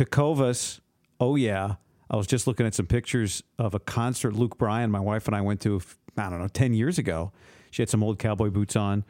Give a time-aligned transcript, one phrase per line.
[0.00, 0.80] Tecovas,
[1.20, 1.74] oh yeah.
[2.10, 5.36] I was just looking at some pictures of a concert Luke Bryan, my wife and
[5.36, 5.82] I went to,
[6.16, 7.32] I don't know, 10 years ago.
[7.70, 9.04] She had some old cowboy boots on.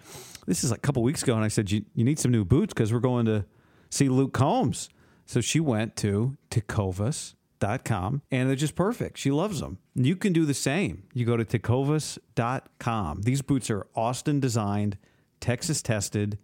[0.46, 2.44] This is like a couple weeks ago, and I said, You, you need some new
[2.44, 3.44] boots because we're going to
[3.88, 4.88] see Luke Combs.
[5.26, 9.16] So she went to tecovas.com and they're just perfect.
[9.16, 9.78] She loves them.
[9.94, 11.04] You can do the same.
[11.14, 13.22] You go to tecovas.com.
[13.22, 14.98] These boots are Austin designed,
[15.38, 16.36] Texas tested,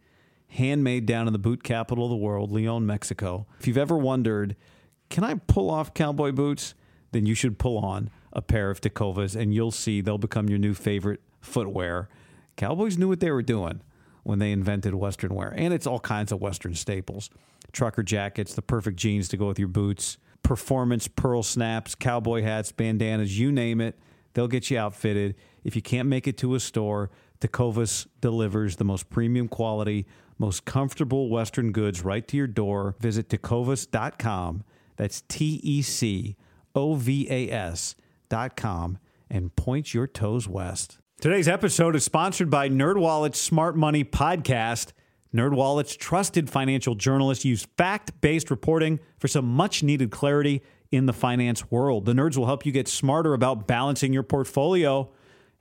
[0.49, 3.47] handmade down in the boot capital of the world, Leon, Mexico.
[3.59, 4.57] If you've ever wondered,
[5.11, 6.75] can I pull off cowboy boots?
[7.13, 10.59] Then you should pull on a pair of Tecovas and you'll see they'll become your
[10.59, 12.09] new favorite footwear.
[12.57, 13.81] Cowboys knew what they were doing
[14.23, 17.31] when they invented Western wear, and it's all kinds of Western staples
[17.73, 22.73] trucker jackets, the perfect jeans to go with your boots, performance pearl snaps, cowboy hats,
[22.73, 23.99] bandanas, you name it.
[24.33, 25.35] They'll get you outfitted.
[25.65, 27.11] If you can't make it to a store,
[27.41, 30.07] Tecovas delivers the most premium quality,
[30.39, 32.95] most comfortable Western goods right to your door.
[33.01, 34.65] Visit tecovas.com.
[34.97, 36.37] That's T E C
[36.75, 38.99] O V A S.com
[39.31, 40.99] and point your toes west.
[41.21, 44.93] Today's episode is sponsored by NerdWallet's Smart Money Podcast.
[45.35, 52.05] NerdWallet's trusted financial journalists use fact-based reporting for some much-needed clarity in the finance world.
[52.05, 55.11] The nerds will help you get smarter about balancing your portfolio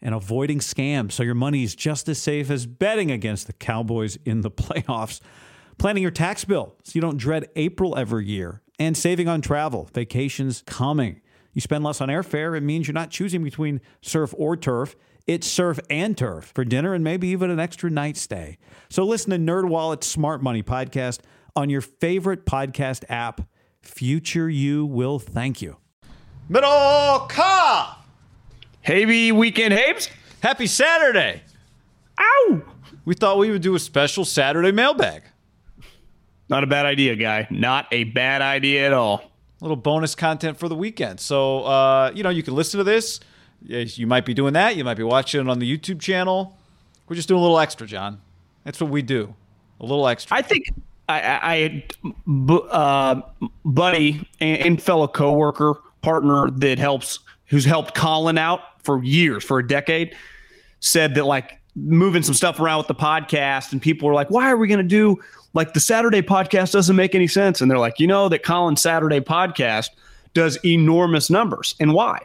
[0.01, 4.17] and avoiding scams so your money is just as safe as betting against the Cowboys
[4.25, 5.21] in the playoffs.
[5.77, 9.89] Planning your tax bill so you don't dread April every year and saving on travel,
[9.93, 11.21] vacations coming.
[11.53, 14.95] You spend less on airfare, it means you're not choosing between surf or turf.
[15.27, 18.57] It's surf and turf for dinner and maybe even an extra night stay.
[18.89, 21.21] So listen to NerdWallet's Smart Money podcast
[21.55, 23.41] on your favorite podcast app.
[23.81, 25.77] Future you will thank you.
[26.47, 27.27] Middle.
[28.85, 30.09] Havey weekend Habes.
[30.41, 31.41] Happy Saturday.
[32.19, 32.61] Ow!
[33.03, 35.23] We thought we would do a special Saturday mailbag.
[36.49, 37.47] Not a bad idea, guy.
[37.49, 39.31] Not a bad idea at all.
[39.59, 41.19] little bonus content for the weekend.
[41.19, 43.19] So, uh, you know, you can listen to this.
[43.61, 44.75] You might be doing that.
[44.75, 46.55] You might be watching it on the YouTube channel.
[47.07, 48.21] We're just doing a little extra, John.
[48.63, 49.33] That's what we do.
[49.79, 50.37] A little extra.
[50.37, 50.69] I think
[51.09, 53.21] I, I, I uh,
[53.63, 59.67] buddy and fellow coworker partner that helps, who's helped Colin out for years, for a
[59.67, 60.15] decade,
[60.79, 64.49] said that like moving some stuff around with the podcast, and people were like, "Why
[64.49, 65.17] are we going to do
[65.53, 66.71] like the Saturday podcast?
[66.71, 69.89] Doesn't make any sense." And they're like, "You know that Colin's Saturday podcast
[70.33, 72.19] does enormous numbers, and why?"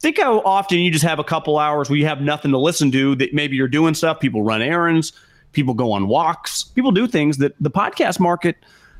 [0.00, 2.90] Think how often you just have a couple hours where you have nothing to listen
[2.92, 3.14] to.
[3.14, 4.20] That maybe you're doing stuff.
[4.20, 5.12] People run errands.
[5.52, 6.64] People go on walks.
[6.64, 8.56] People do things that the podcast market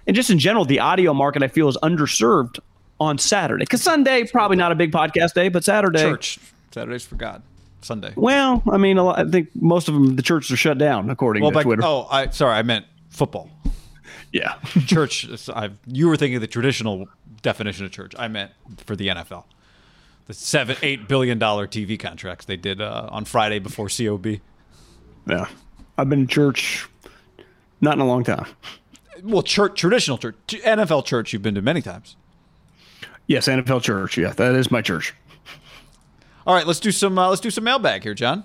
[0.06, 2.58] and just in general the audio market I feel is underserved
[3.04, 3.62] on Saturday.
[3.64, 6.38] Because Sunday probably not a big podcast day, but Saturday Church.
[6.72, 7.42] Saturday's for God.
[7.82, 8.12] Sunday.
[8.16, 11.10] Well, I mean, a lot, I think most of them the churches are shut down
[11.10, 11.82] according Well, to Twitter.
[11.84, 13.50] oh, I sorry, I meant football.
[14.32, 14.54] Yeah,
[14.86, 15.22] Church.
[15.28, 17.06] is- I, you were thinking the traditional
[17.42, 18.14] definition of church.
[18.18, 18.50] I meant
[18.84, 19.44] for the NFL.
[20.26, 24.40] The seven, eight billion dollar TV contracts they did uh, on Friday before COB.
[25.28, 25.46] yeah.
[25.96, 26.88] I've been in church
[27.80, 28.46] not in a long time.
[29.22, 31.32] Well, church, traditional church, NFL church.
[31.32, 32.16] You've been to many times.
[33.26, 34.18] Yes, NFL church.
[34.18, 35.14] Yeah, that is my church.
[36.46, 37.18] All right, let's do some.
[37.18, 38.44] Uh, let's do some mailbag here, John.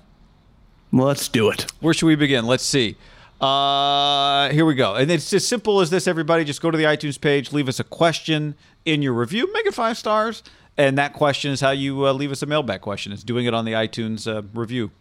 [0.91, 1.71] Let's do it.
[1.81, 2.45] Where should we begin?
[2.45, 2.95] Let's see.
[3.39, 4.95] Uh, here we go.
[4.95, 6.43] And it's as simple as this, everybody.
[6.43, 9.73] Just go to the iTunes page, leave us a question in your review, make it
[9.73, 10.43] five stars.
[10.77, 13.11] And that question is how you uh, leave us a mailbag question.
[13.11, 14.91] It's doing it on the iTunes uh, review.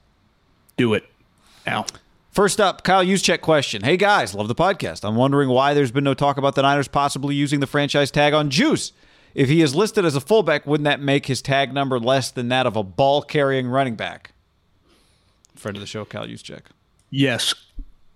[0.76, 1.04] Do it.
[1.66, 1.86] Now.
[2.30, 3.82] First up, Kyle Juszczyk question.
[3.82, 5.04] Hey guys, love the podcast.
[5.04, 8.34] I'm wondering why there's been no talk about the Niners possibly using the franchise tag
[8.34, 8.92] on Juice.
[9.38, 12.48] If he is listed as a fullback, wouldn't that make his tag number less than
[12.48, 14.32] that of a ball carrying running back?
[15.54, 16.62] Friend of the show, Cal Juszczyk.
[17.10, 17.54] Yes.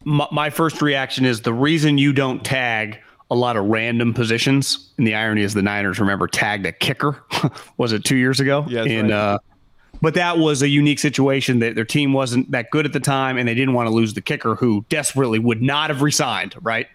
[0.03, 2.99] My, my first reaction is the reason you don't tag
[3.31, 7.23] a lot of random positions, and the irony is the Niners, remember, tagged a kicker.
[7.77, 8.67] was it two years ago?
[8.69, 9.17] Yeah, and, right.
[9.17, 9.39] uh,
[10.01, 13.39] but that was a unique situation that their team wasn't that good at the time,
[13.39, 16.89] and they didn't want to lose the kicker who desperately would not have resigned, right?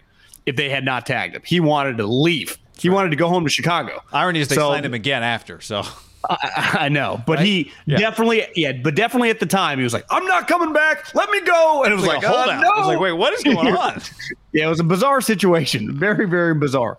[0.44, 1.42] If they had not tagged him.
[1.46, 2.58] He wanted to leave.
[2.78, 4.02] He wanted to go home to Chicago.
[4.12, 5.82] Irony is they So- signed him again after, so.
[6.28, 7.98] I, I know, but he Yeah.
[7.98, 11.14] definitely, yeah, but definitely at the time, he was like, "I'm not coming back.
[11.14, 12.70] Let me go." And it was Like like, a uh, no.
[12.72, 14.00] I was like, wait, what is going on?
[14.52, 15.94] Yeah, it was a bizarre situation.
[15.96, 16.98] Very, very bizarre.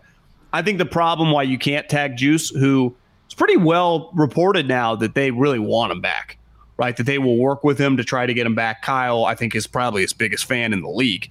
[0.53, 2.95] I think the problem why you can't tag Juice, who
[3.25, 6.37] it's pretty well reported now that they really want him back,
[6.77, 6.95] right?
[6.95, 8.83] That they will work with him to try to get him back.
[8.83, 11.29] Kyle, I think, is probably his biggest fan in the league.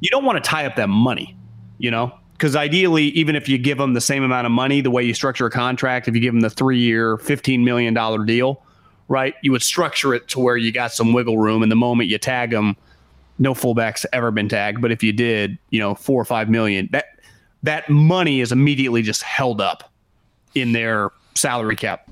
[0.00, 1.34] You don't want to tie up that money,
[1.78, 2.12] you know?
[2.36, 5.14] Because ideally, even if you give them the same amount of money, the way you
[5.14, 7.94] structure a contract, if you give them the three year, $15 million
[8.26, 8.62] deal,
[9.08, 9.34] right?
[9.42, 11.62] You would structure it to where you got some wiggle room.
[11.62, 12.76] And the moment you tag them,
[13.38, 16.88] no fullbacks ever been tagged, but if you did, you know, four or five million,
[16.92, 17.06] that
[17.62, 19.90] that money is immediately just held up
[20.54, 22.10] in their salary cap,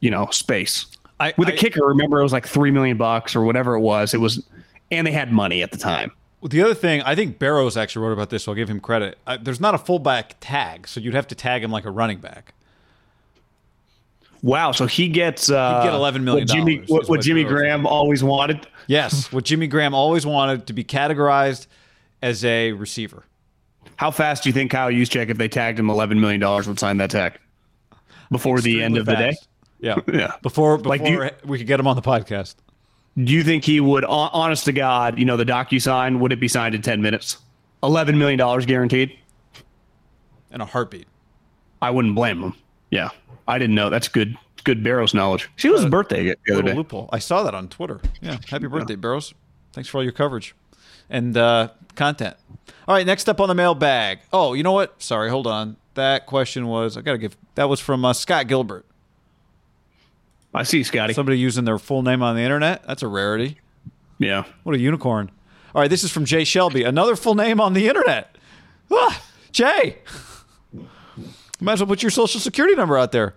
[0.00, 0.86] you know, space.
[1.20, 4.12] I, With a kicker, remember it was like three million bucks or whatever it was.
[4.12, 4.44] It was,
[4.90, 6.12] and they had money at the time.
[6.42, 9.18] The other thing, I think Barrows actually wrote about this, so I'll give him credit.
[9.26, 12.18] Uh, there's not a fullback tag, so you'd have to tag him like a running
[12.18, 12.54] back.
[14.42, 17.42] Wow, so he gets uh, He'd get $11 million What Jimmy, what, what what Jimmy
[17.42, 18.66] Graham always wanted.
[18.86, 21.66] Yes, what Jimmy Graham always wanted to be categorized
[22.22, 23.24] as a receiver.
[23.96, 26.78] How fast do you think Kyle Juszczyk, if they tagged him eleven million dollars, would
[26.78, 27.38] sign that tag
[28.30, 29.36] before the end of the day?
[29.80, 29.96] Yeah.
[30.06, 30.32] Yeah.
[30.42, 32.56] Before before Like, you- we could get him on the podcast.
[33.22, 36.40] Do you think he would, honest to God, you know, the docu sign would it
[36.40, 37.38] be signed in ten minutes?
[37.82, 39.18] Eleven million dollars guaranteed.
[40.50, 41.06] In a heartbeat.
[41.80, 42.54] I wouldn't blame him.
[42.90, 43.10] Yeah,
[43.48, 43.90] I didn't know.
[43.90, 44.36] That's good.
[44.64, 45.48] Good Barrows knowledge.
[45.56, 46.74] She was his birthday the other day.
[46.74, 47.08] loophole.
[47.12, 48.00] I saw that on Twitter.
[48.20, 48.38] Yeah.
[48.48, 49.32] Happy birthday, Barrows.
[49.72, 50.54] Thanks for all your coverage
[51.08, 52.36] and uh, content.
[52.88, 54.20] All right, next up on the mailbag.
[54.32, 55.00] Oh, you know what?
[55.00, 55.76] Sorry, hold on.
[55.94, 58.85] That question was I gotta give that was from uh, Scott Gilbert.
[60.54, 61.12] I see, Scotty.
[61.12, 62.82] Somebody using their full name on the internet.
[62.86, 63.58] That's a rarity.
[64.18, 64.44] yeah.
[64.62, 65.30] What a unicorn.
[65.74, 66.82] All right, this is from Jay Shelby.
[66.84, 68.36] Another full name on the internet.
[68.90, 69.22] Ah,
[69.52, 69.98] Jay.
[71.60, 73.34] Might as well put your social security number out there.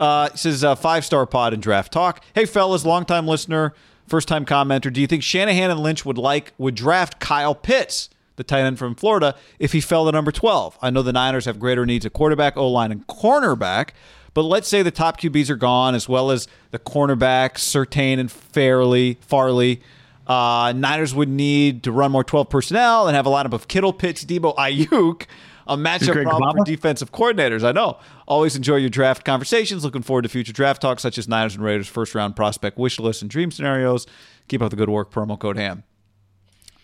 [0.00, 2.22] Uh, it says uh, five star pod and draft talk.
[2.34, 3.74] Hey, fellas, longtime listener,
[4.06, 4.92] first time commenter.
[4.92, 8.78] Do you think Shanahan and Lynch would like would draft Kyle Pitts, the tight end
[8.78, 10.78] from Florida, if he fell to number twelve?
[10.82, 13.90] I know the Niners have greater needs at quarterback, O line, and cornerback.
[14.38, 18.30] But let's say the top QBs are gone, as well as the cornerbacks, Sertain and
[18.30, 19.80] Fairley, Farley.
[20.28, 23.92] Uh, Niners would need to run more 12 personnel and have a lineup of Kittle,
[23.92, 25.26] Pitts, Deebo, Aiyuk.
[25.66, 27.64] A matchup problem for defensive coordinators.
[27.64, 27.98] I know.
[28.28, 29.82] Always enjoy your draft conversations.
[29.82, 33.00] Looking forward to future draft talks such as Niners and Raiders first round prospect wish
[33.00, 34.06] lists and dream scenarios.
[34.46, 35.10] Keep up the good work.
[35.10, 35.82] Promo code HAM.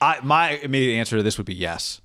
[0.00, 2.00] I, my immediate answer to this would be yes.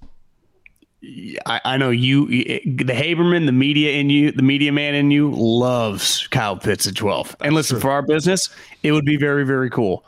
[1.01, 5.31] I, I know you, the Haberman, the media in you, the media man in you
[5.31, 7.37] loves Kyle Pitts at 12.
[7.39, 8.49] and listen, for our business,
[8.83, 10.03] it would be very, very cool.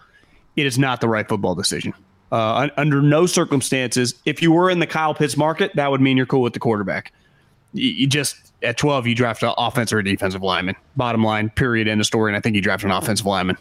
[0.57, 1.93] It is not the right football decision.
[2.31, 6.17] Uh, under no circumstances, if you were in the Kyle Pitts market, that would mean
[6.17, 7.13] you're cool with the quarterback.
[7.73, 10.75] You, you just, at 12, you draft an offensive or defensive lineman.
[10.97, 12.31] Bottom line, period, end of story.
[12.31, 13.57] And I think you draft an offensive lineman.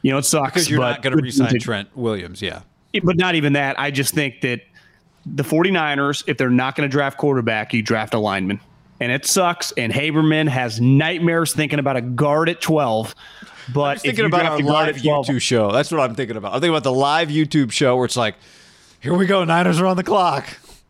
[0.00, 0.52] You know, it sucks.
[0.52, 2.40] Because you're not going to re-sign Trent Williams.
[2.40, 2.60] Yeah.
[3.02, 3.78] but not even that.
[3.78, 4.60] I just think that
[5.26, 8.60] the 49ers, if they're not going to draft quarterback, you draft a lineman.
[9.00, 9.72] And it sucks.
[9.72, 13.14] And Haberman has nightmares thinking about a guard at 12.
[13.72, 15.72] But I'm thinking about our a live at 12, YouTube show.
[15.72, 16.54] That's what I'm thinking about.
[16.54, 18.36] I'm thinking about the live YouTube show where it's like,
[19.00, 20.46] here we go, Niners are on the clock.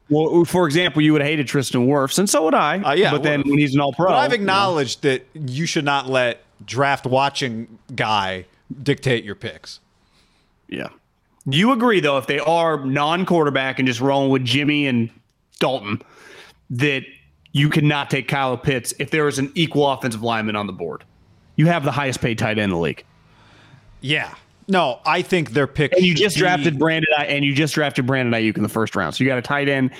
[0.08, 2.78] well, for example, you would have hated Tristan Wirfs, and so would I.
[2.78, 5.84] Uh, yeah, but then when he's an all pro, But I've acknowledged that you should
[5.84, 8.46] not let draft watching guy
[8.82, 9.80] dictate your picks.
[10.68, 10.88] Yeah.
[11.46, 15.10] You agree though, if they are non-quarterback and just rolling with Jimmy and
[15.60, 16.00] Dalton,
[16.70, 17.02] that
[17.52, 21.04] you cannot take Kyle Pitts if there is an equal offensive lineman on the board.
[21.56, 23.04] You have the highest paid tight end in the league.
[24.00, 24.34] Yeah.
[24.66, 25.92] No, I think their pick.
[25.92, 28.96] And you just be- drafted Brandon and you just drafted Brandon Aiyuk in the first
[28.96, 29.14] round.
[29.14, 29.90] So you got a tight end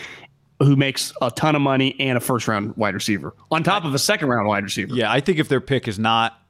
[0.61, 3.95] who makes a ton of money and a first round wide receiver on top of
[3.95, 4.95] a second round wide receiver.
[4.95, 6.41] Yeah, I think if their pick is not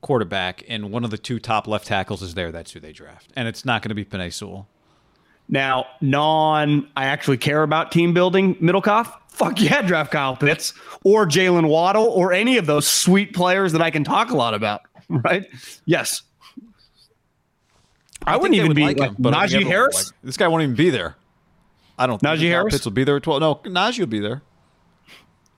[0.00, 3.30] quarterback and one of the two top left tackles is there, that's who they draft.
[3.36, 4.68] And it's not going to be Penei Sewell.
[5.48, 9.12] Now, non I actually care about team building Middlekauff.
[9.28, 10.74] Fuck yeah, draft Kyle Pitts
[11.04, 14.54] or Jaylen Waddle or any of those sweet players that I can talk a lot
[14.54, 14.82] about.
[15.10, 15.46] Right?
[15.86, 16.20] Yes.
[18.26, 20.08] I, think wouldn't even would be like like, him, but Najee Harris.
[20.08, 21.16] like- this guy won't even be there.
[21.98, 22.74] I don't think Najee Harris?
[22.74, 23.40] Pitts will be there at 12.
[23.40, 24.42] No, Najee will be there.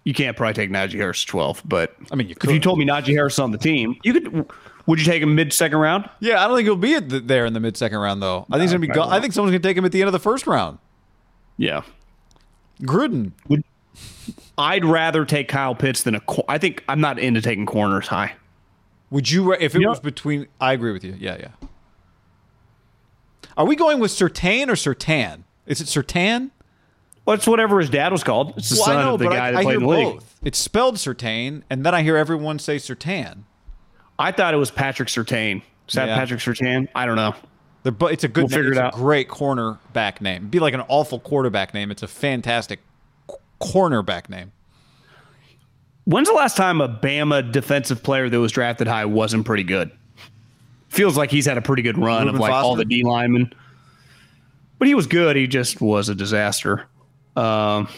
[0.04, 2.49] You can't probably take Najee Harris 12, but I mean, you could.
[2.50, 4.50] if you told me Najee Harris on the team, you could.
[4.87, 6.09] Would you take him mid second round?
[6.21, 8.47] Yeah, I don't think he'll be at the, there in the mid second round though.
[8.50, 8.87] I think he's gonna be.
[8.88, 10.78] Go- I think someone's gonna take him at the end of the first round.
[11.59, 11.83] Yeah.
[12.83, 13.33] Gruden.
[13.49, 13.62] Would,
[14.57, 16.21] I'd rather take Kyle Pitts than a.
[16.21, 18.33] cor- I think I'm not into taking corners high.
[19.11, 20.47] Would you, if it You know- was between?
[20.61, 21.14] I agree with you.
[21.19, 21.49] Yeah, yeah.
[23.57, 25.42] Are we going with Surtain or Sertan?
[25.66, 26.50] Is it Sertan?
[27.30, 28.54] Well, it's whatever his dad was called.
[28.56, 30.14] It's the Well, son know, of the guy I, that played in the league.
[30.14, 30.37] both.
[30.42, 33.44] It's spelled Surtain, and then I hear everyone say Sertan.
[34.18, 35.62] I thought it was Patrick Surtain.
[35.87, 36.16] Is that Yeah.
[36.16, 36.88] Patrick Surtain?
[36.92, 37.37] I don't know.
[37.84, 38.58] They're, but it's a good We'll name.
[38.58, 38.94] figure it It's out.
[38.94, 40.38] a great cornerback name.
[40.38, 41.92] It'd be like an awful quarterback name.
[41.92, 42.80] It's a fantastic
[43.60, 44.50] cornerback name.
[46.06, 49.92] When's the last time a Bama defensive player that was drafted high wasn't pretty good?
[50.88, 53.52] Feels like he's had a pretty good run Reuben of like all the D linemen.
[54.80, 55.37] But he was good.
[55.37, 56.87] He just was a disaster.
[57.37, 57.88] Um,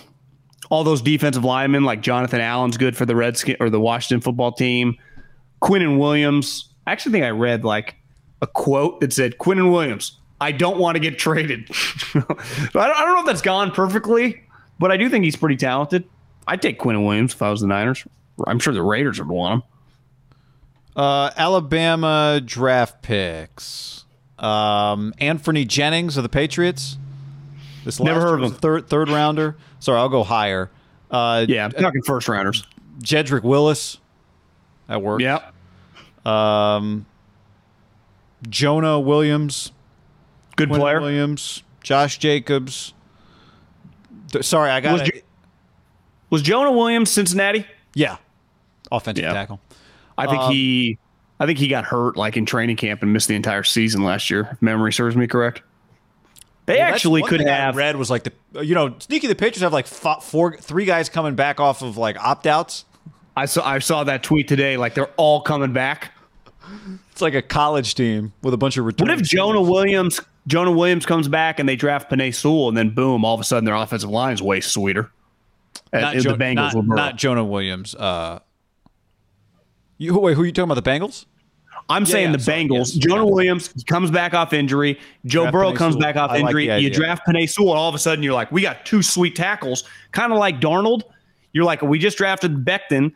[0.70, 4.52] all those defensive linemen, like Jonathan Allen's good for the Redskin or the Washington football
[4.52, 4.96] team.
[5.60, 6.70] Quinnen Williams.
[6.86, 7.96] I actually think I read like
[8.40, 11.68] a quote that said, Quinnen Williams, I don't want to get traded.
[12.14, 14.42] I don't, I don't know if that's gone perfectly,
[14.78, 16.04] but I do think he's pretty talented.
[16.46, 18.04] I'd take Quinnen Williams if I was the Niners.
[18.46, 19.62] I'm sure the Raiders would want him.
[20.96, 24.04] Uh, Alabama draft picks.
[24.38, 26.98] Um, Anthony Jennings of the Patriots.
[27.84, 28.52] This Never heard of him.
[28.52, 29.56] a Third third rounder.
[29.80, 30.70] Sorry, I'll go higher.
[31.10, 32.64] Uh, Yeah, I'm talking first rounders.
[33.00, 33.98] Jedrick Wills.
[34.86, 35.22] That worked.
[35.22, 35.40] Yeah.
[36.24, 37.06] Um,
[38.48, 39.72] Jonah Williams.
[40.56, 41.00] Good Quinn player.
[41.00, 41.62] Williams.
[41.82, 42.94] Josh Jacobs.
[44.30, 45.10] Th- Sorry, I got Was,
[46.30, 47.66] was Jonah Williams Cincinnati?
[47.94, 48.16] Yeah,
[48.90, 49.32] offensive Yeah.
[49.32, 49.60] tackle.
[50.16, 50.98] I think Um, he
[51.40, 54.30] I think he got hurt like in training camp and missed the entire season last
[54.30, 55.62] year, if memory serves me correct.
[56.66, 59.35] They Well, actually could thing I have read was like the you know sneaky the
[59.35, 62.85] Patriots have like fo- four three guys coming back off of like opt outs.
[63.37, 66.12] I saw I saw that tweet today, like they're all coming back.
[67.11, 69.09] It's like a college team with a bunch of returns.
[69.09, 69.61] What if Jonah.
[69.61, 73.40] Williams Jonah Williams comes back and they draft Penei Sewell and then boom, all of
[73.40, 75.11] a sudden their offensive line is way sweeter.
[75.92, 77.95] Not, the Bengals not, not Jonah Williams.
[77.95, 78.38] Uh,
[79.99, 80.83] you wait, who are you talking about?
[80.83, 81.26] The Bengals?
[81.88, 82.78] I'm saying yeah, the sorry, Bengals.
[82.78, 82.90] yes.
[82.92, 84.98] Jonah Williams comes back off injury.
[85.26, 86.02] Joe Draft Burrow Penei comes Sewell.
[86.02, 86.66] back off I injury.
[86.68, 89.02] the you draft Penei Sewell, and all of a sudden you're like, we got two
[89.02, 91.02] sweet tackles, kind of like Darnold.
[91.52, 93.12] You're like, we just drafted Becton.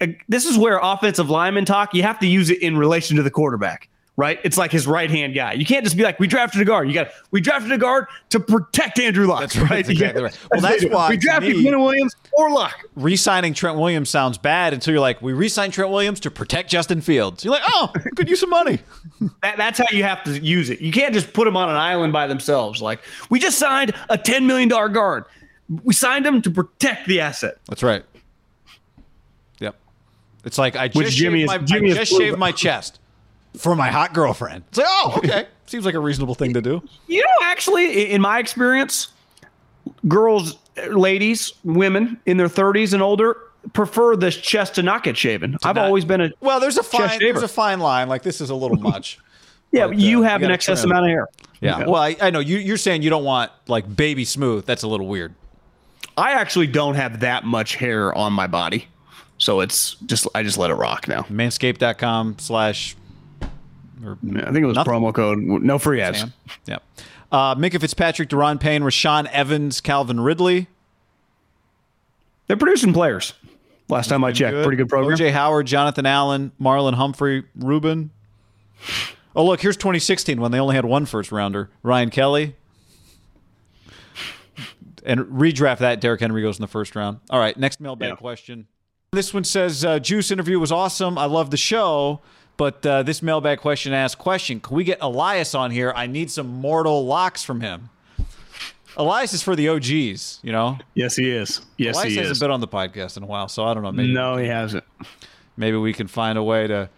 [0.00, 1.94] Uh, This is where offensive lineman talk.
[1.94, 4.38] You have to use it in relation to the quarterback, right?
[4.44, 5.54] It's like his right hand guy.
[5.54, 6.88] You can't just be like, we drafted a guard.
[6.88, 9.40] You got we drafted a guard to protect Andrew Luck.
[9.40, 10.38] That's right, that's exactly right.
[10.52, 12.84] Well, that's why, we drafted me- Quinn Williams or Luck.
[12.94, 17.00] Re-signing Trent Williams sounds bad until you're like, we re-signed Trent Williams to protect Justin
[17.00, 17.44] Fields.
[17.44, 18.78] You're like, oh, good use of money.
[19.42, 20.80] That, that's how you have to use it.
[20.80, 22.80] You can't just put them on an island by themselves.
[22.80, 25.24] Like we just signed a ten million dollar guard.
[25.82, 27.56] We signed him to protect the asset.
[27.68, 28.04] That's right.
[29.58, 29.74] Yep.
[30.44, 33.00] It's like I just shaved is- my, I just shaved my chest
[33.56, 34.62] for my hot girlfriend.
[34.68, 35.48] It's like, oh, okay.
[35.66, 36.80] Seems like a reasonable thing to do.
[37.08, 39.08] You know, actually, in my experience,
[40.06, 40.56] girls,
[40.90, 43.36] ladies, women in their thirties and older
[43.72, 45.56] prefer this chest to not get shaven.
[45.64, 48.08] I've not- always been a Well, there's a fine there's a fine line.
[48.08, 49.18] Like this is a little much.
[49.72, 49.88] yeah.
[49.88, 51.26] but, you uh, have you an excess amount of hair.
[51.60, 51.78] Yeah.
[51.86, 54.64] Well, I, I know you, you're saying you don't want like baby smooth.
[54.64, 55.34] That's a little weird.
[56.16, 58.88] I actually don't have that much hair on my body,
[59.38, 61.22] so it's just I just let it rock now.
[61.22, 62.96] Manscaped.com slash
[63.42, 64.92] I think it was Nothing.
[64.92, 66.20] promo code no free ads.
[66.20, 66.32] Sam.
[66.66, 66.78] Yeah.
[67.30, 70.66] Uh, Minkah Fitzpatrick, Da'Ron Payne, Rashaan Evans, Calvin Ridley.
[72.46, 73.34] They're producing players.
[73.90, 75.16] Last time I checked, pretty good program.
[75.16, 78.10] OJ Howard, Jonathan Allen, Marlon Humphrey, Reuben.
[79.36, 81.70] Oh, look, here's 2016 when they only had one first rounder.
[81.82, 82.54] Ryan Kelly.
[85.04, 86.00] And redraft that.
[86.00, 87.20] Derrick Henry goes in the first round.
[87.30, 88.16] All right, next mailbag Yeah.
[88.16, 88.66] question.
[89.12, 91.16] This one says uh, Juice interview was awesome.
[91.16, 92.20] I love the show.
[92.58, 95.92] But uh, this mailbag question asked question Can we get Elias on here?
[95.96, 97.88] I need some mortal locks from him.
[98.96, 100.76] Elias is for the OGs, you know?
[100.94, 101.60] Yes, he is.
[101.76, 102.40] Yes, Elias he hasn't is.
[102.40, 103.92] been on the podcast in a while, so I don't know.
[103.92, 104.82] Maybe No, he hasn't.
[105.56, 106.90] maybe we can find a way to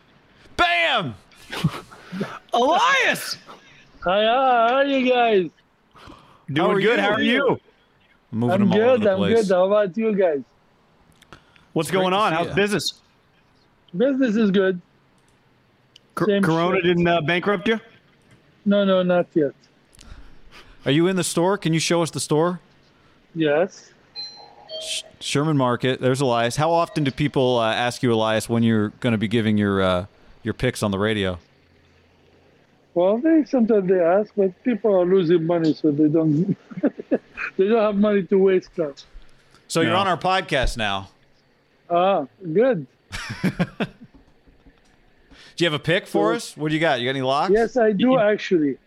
[0.57, 1.15] bam
[2.55, 3.37] Elias,
[4.03, 5.51] Hi, how are you guys?
[6.51, 6.97] doing are good.
[6.99, 7.03] you?
[7.03, 7.61] How are you?
[8.33, 9.07] moving I'm them all over good.
[9.07, 9.55] the I'm place good.
[9.55, 10.41] How about you guys?
[11.75, 12.33] What's great going on?
[12.33, 12.55] How's ya.
[12.55, 12.95] business?
[13.95, 14.81] Business is good.
[16.21, 16.85] Cor- Same Corona shit.
[16.85, 17.81] didn't uh, bankrupt you?
[18.67, 19.53] No, no, not yet.
[20.85, 21.57] Are you in the store?
[21.57, 22.61] Can you show us the store?
[23.35, 23.93] Yes.
[25.19, 26.01] Sherman Market.
[26.01, 26.57] There's Elias.
[26.57, 29.81] How often do people uh, ask you, Elias, when you're going to be giving your
[29.83, 30.07] uh,
[30.43, 31.39] your picks on the radio?
[32.95, 36.57] Well, they sometimes they ask, but people are losing money, so they don't
[37.57, 38.93] they don't have money to waste now.
[39.69, 41.09] So you're on our podcast now.
[41.89, 42.87] Ah, good.
[45.61, 46.57] Do you have a pick for us?
[46.57, 47.01] What do you got?
[47.01, 47.53] You got any locks?
[47.53, 48.79] Yes, I do actually.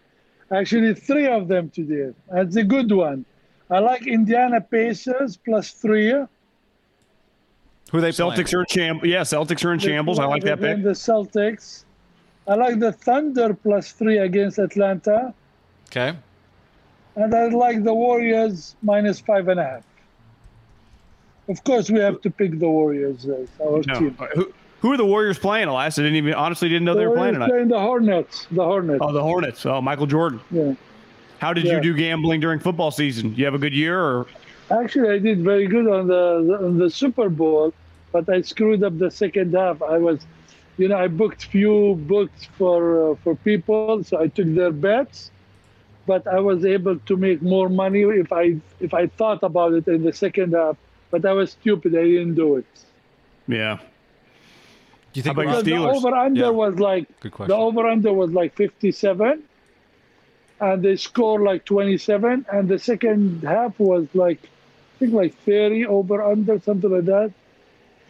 [0.52, 2.12] Actually, three of them today.
[2.32, 3.26] That's a good one.
[3.70, 6.10] I like Indiana Pacers plus three.
[6.10, 6.28] Who
[7.94, 8.32] are they playing?
[8.32, 9.08] Celtics are in shambles.
[9.08, 10.18] Yeah, Celtics are in shambles.
[10.18, 10.84] I like that They're pick.
[10.84, 11.86] The Celtics.
[12.48, 15.32] I like the Thunder plus three against Atlanta.
[15.92, 16.18] Okay.
[17.16, 19.84] And I like the Warriors minus five and a half.
[21.48, 24.00] Of course, we have to pick the Warriors as our No.
[24.00, 24.18] team.
[24.34, 24.52] Who,
[24.84, 25.98] who are the Warriors playing, Elias?
[25.98, 27.50] I didn't even honestly didn't know they were playing tonight.
[27.50, 28.48] playing the Hornets.
[28.52, 29.00] The Hornets.
[29.02, 29.66] Oh, the Hornets.
[29.66, 30.42] Oh, Michael Jordan.
[30.52, 30.74] Yeah.
[31.40, 31.76] How did Yeah.
[31.76, 33.34] you do gambling during football season?
[33.36, 34.28] You have a good year, or
[34.72, 37.74] Actually, I did very good on the on the Super Bowl,
[38.12, 39.82] but I screwed up the second half.
[39.82, 40.20] I was,
[40.78, 45.32] you know, I booked few books for uh, for people, so I took their bets,
[46.08, 49.88] but I was able to make more money if I if I thought about it
[49.88, 50.76] in the second half.
[51.12, 51.96] But I was stupid.
[51.96, 52.66] I didn't do it.
[53.48, 53.78] yeah?
[55.14, 56.50] Do you think about we're your on- The over under Yeah.
[56.50, 59.44] was like Good the over under was like 57
[60.60, 65.86] and they scored like 27 and the second half was like I think like 30
[65.86, 67.32] over under, something like that.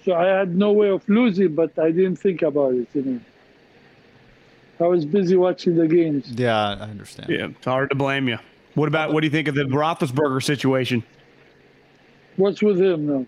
[0.05, 3.19] So I had no way of losing, but I didn't think about it, you know.
[4.79, 6.29] I was busy watching the games.
[6.31, 7.29] Yeah, I understand.
[7.29, 8.37] Yeah, it's hard to blame you.
[8.75, 11.03] What about what do you think of the Roethlisberger situation?
[12.35, 13.25] What's with him now?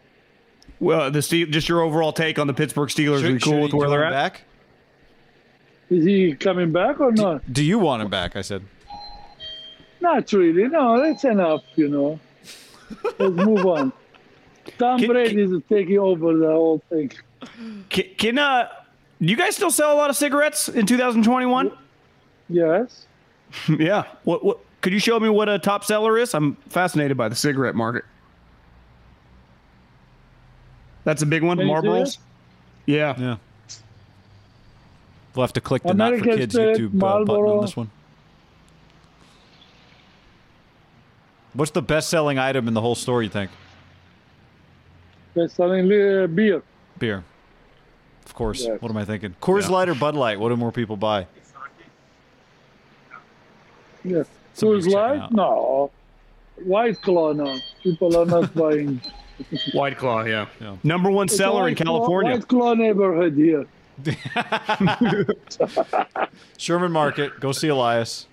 [0.79, 3.23] Well, the Ste- just your overall take on the Pittsburgh Steelers.
[3.23, 4.11] Are you cool with where they're at?
[4.11, 4.41] back?
[5.89, 7.51] Is he coming back or not?
[7.51, 8.35] Do you want him back?
[8.35, 8.63] I said.
[10.01, 10.67] Not really.
[10.67, 12.19] No, that's enough, you know.
[13.19, 13.93] Let's move on.
[14.77, 17.11] Tom Can- Brady is taking over the whole thing.
[17.89, 18.67] Can, can uh,
[19.21, 21.71] do you guys still sell a lot of cigarettes in 2021?
[22.49, 23.05] Yes.
[23.79, 24.03] yeah.
[24.23, 24.59] What what?
[24.81, 26.33] Could you show me what a top seller is?
[26.35, 28.03] I'm fascinated by the cigarette market.
[31.05, 31.57] That's a big one.
[31.57, 32.17] Can Marlboros.
[32.85, 33.15] Yeah.
[33.17, 33.37] Yeah.
[35.33, 37.89] We'll have to click the not for kids YouTube uh, button on this one.
[41.53, 43.23] What's the best-selling item in the whole store?
[43.23, 43.49] You think?
[45.33, 46.63] They're selling uh, beer.
[46.97, 47.23] Beer.
[48.25, 48.65] Of course.
[48.65, 48.81] Yes.
[48.81, 49.35] What am I thinking?
[49.41, 49.69] Coors Yeah.
[49.69, 50.39] Light or Bud Light?
[50.39, 51.27] What do more people buy?
[54.03, 54.27] Yes.
[54.53, 55.31] Somebody's Coors Light?
[55.31, 55.91] No.
[56.63, 57.57] White Claw now.
[57.83, 59.01] People are not buying.
[59.73, 60.23] White Claw.
[60.23, 60.47] Yeah.
[60.61, 60.77] Yeah.
[60.83, 62.31] Number one It's a seller in White Claw- California.
[62.33, 63.65] White Claw neighborhood here.
[66.57, 67.39] Sherman Market.
[67.39, 68.27] Go see Elias.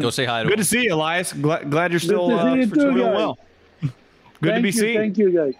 [0.00, 0.64] Go say hi to Good him.
[0.64, 1.32] to see you, Elias.
[1.32, 3.14] Glad, glad you're still to uh, you too, doing guys.
[3.16, 3.38] well.
[3.80, 3.90] Good
[4.42, 4.96] to thank be you, seen.
[4.98, 5.54] Thank you, guys.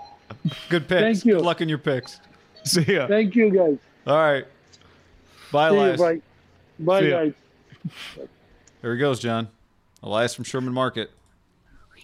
[0.69, 1.01] Good picks.
[1.01, 1.35] Thank you.
[1.37, 2.21] Good luck in your picks.
[2.65, 3.07] See ya.
[3.07, 3.79] Thank you, guys.
[4.07, 4.45] All right.
[5.53, 5.81] Bye, See you.
[5.83, 6.01] Elias.
[6.01, 6.21] Bye.
[6.81, 7.33] Bye, guys.
[8.83, 9.49] There he goes, John.
[10.03, 11.11] Elias from Sherman Market.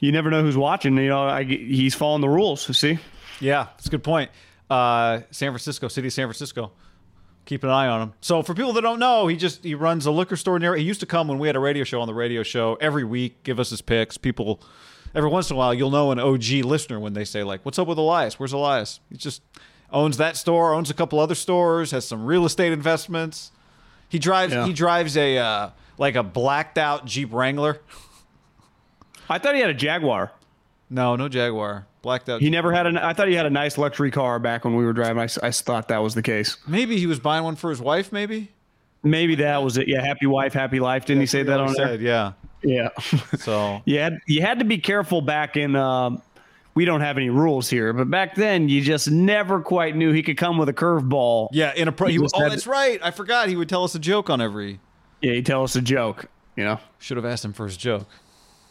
[0.01, 0.97] You never know who's watching.
[0.97, 2.67] You know, I, he's following the rules.
[2.69, 2.99] You see.
[3.41, 4.31] Yeah, that's a good point.
[4.71, 6.73] Uh, San Francisco, city of San Francisco.
[7.47, 8.13] Keep an eye on him.
[8.23, 10.75] So for people that don't know, he just he runs a liquor store near.
[10.77, 13.05] He used to come when we had a radio show on the radio show every
[13.05, 14.17] week, give us his picks.
[14.17, 14.63] People,
[15.15, 17.79] every once in a while, you'll know an OG listener when they say like, "What's
[17.79, 18.39] up with Elias?
[18.41, 19.43] Where's Elias?" He just
[19.93, 23.53] owns that store, owns a couple other stores, has some real estate investments.
[24.09, 24.65] He drives Yeah.
[24.67, 27.81] he drives a uh, like a blacked out Jeep Wrangler.
[29.29, 30.33] I thought he had a Jaguar.
[30.91, 31.87] No, no Jaguar.
[32.03, 32.41] Blacked out.
[32.41, 32.99] He never had an.
[32.99, 35.19] I thought he had a nice luxury car back when we were driving.
[35.43, 36.59] I thought that was the case.
[36.67, 38.13] maybe he was buying one for his wife.
[38.13, 38.51] Maybe.
[39.03, 39.89] Maybe that was it.
[39.89, 41.05] Yeah, happy wife, happy life.
[41.07, 41.87] Didn't he say that He on there?
[41.89, 42.33] said, yeah.
[42.63, 42.89] Yeah.
[43.39, 45.77] So you had you had to be careful back in.
[45.77, 46.23] Um,
[46.75, 50.23] we don't have any rules here, but back then you just never quite knew he
[50.23, 51.49] could come with a curveball.
[51.53, 52.09] Yeah, in a pro.
[52.09, 52.99] He, just oh, had- that's right.
[53.03, 53.49] I forgot.
[53.49, 54.81] He would tell us a joke on every.
[55.23, 56.27] Yeah, he'd tell us a joke.
[56.57, 58.07] You know, Should have asked him for his joke.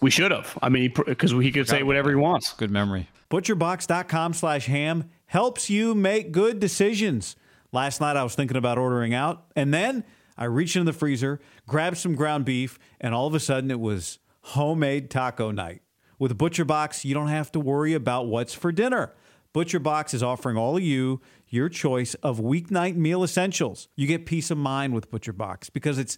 [0.03, 0.57] We should have.
[0.61, 2.53] I mean, because he could say whatever he wants.
[2.53, 3.07] Good memory.
[3.31, 7.37] Butcherbox.com slash ham helps you make good decisions.
[7.71, 10.03] Last night I was thinking about ordering out, and then
[10.37, 13.79] I reached into the freezer, grabbed some ground beef, and all of a sudden it
[13.79, 15.81] was homemade taco night.
[16.19, 19.13] With ButcherBox, you don't have to worry about what's for dinner.
[19.55, 23.87] ButcherBox is offering all of you your choice of weeknight meal essentials.
[23.95, 26.17] You get peace of mind with ButcherBox because it's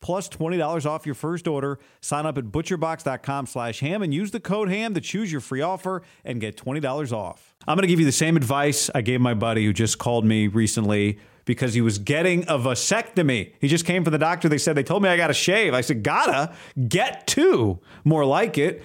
[0.00, 1.78] plus $20 off your first order.
[2.00, 5.60] Sign up at butcherbox.com slash ham and use the code ham to choose your free
[5.60, 7.54] offer and get $20 off.
[7.66, 10.24] I'm going to give you the same advice I gave my buddy who just called
[10.24, 13.52] me recently because he was getting a vasectomy.
[13.60, 14.48] He just came from the doctor.
[14.48, 15.74] They said, they told me I got to shave.
[15.74, 16.54] I said, gotta
[16.88, 18.82] get two, more like it.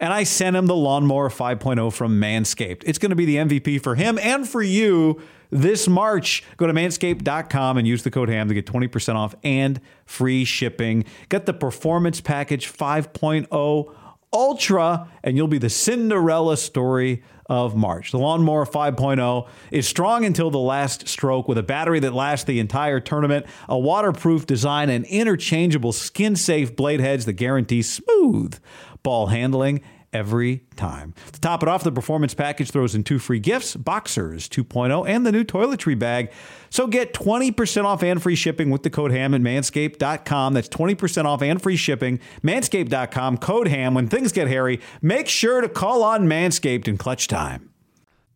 [0.00, 2.84] And I sent him the Lawnmower 5.0 from Manscaped.
[2.86, 6.44] It's going to be the MVP for him and for you this March.
[6.56, 11.04] Go to manscaped.com and use the code HAM to get 20% off and free shipping.
[11.28, 13.94] Get the Performance Package 5.0
[14.30, 18.10] Ultra, and you'll be the Cinderella story of March.
[18.10, 22.60] The Lawnmower 5.0 is strong until the last stroke with a battery that lasts the
[22.60, 28.58] entire tournament, a waterproof design, and interchangeable skin safe blade heads that guarantee smooth
[29.02, 29.80] ball handling
[30.12, 31.14] every time.
[31.32, 35.26] To top it off, the performance package throws in two free gifts Boxers 2.0 and
[35.26, 36.32] the new toiletry bag.
[36.70, 40.54] So get 20% off and free shipping with the code HAM at manscaped.com.
[40.54, 42.20] That's 20% off and free shipping.
[42.42, 43.94] Manscaped.com, code HAM.
[43.94, 47.70] When things get hairy, make sure to call on Manscaped in clutch time.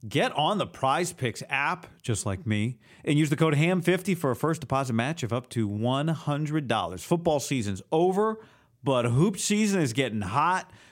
[0.09, 4.33] Get on the Prize Picks app, just like me, and use the code HAM50 for
[4.33, 7.01] a first deposit match of up to $100.
[7.01, 8.41] Football season's over,
[8.83, 10.69] but hoop season is getting hot.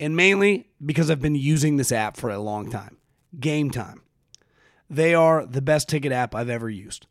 [0.00, 2.96] and mainly because I've been using this app for a long time.
[3.38, 4.02] Game Time.
[4.90, 7.06] They are the best ticket app I've ever used.